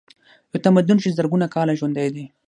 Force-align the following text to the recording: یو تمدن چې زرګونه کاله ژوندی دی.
یو 0.51 0.59
تمدن 0.65 0.97
چې 1.03 1.15
زرګونه 1.17 1.47
کاله 1.55 1.73
ژوندی 1.79 2.09
دی. 2.15 2.25